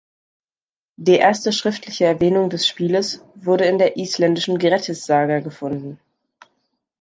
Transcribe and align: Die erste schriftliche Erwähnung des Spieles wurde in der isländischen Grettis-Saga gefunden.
Die 0.95 1.17
erste 1.17 1.53
schriftliche 1.53 2.05
Erwähnung 2.05 2.49
des 2.49 2.65
Spieles 2.67 3.23
wurde 3.35 3.65
in 3.65 3.77
der 3.77 3.97
isländischen 3.97 4.57
Grettis-Saga 4.57 5.41
gefunden. 5.41 5.99